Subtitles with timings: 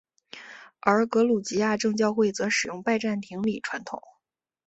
[0.79, 4.01] 而格鲁吉亚正教会则使用拜占庭礼传统。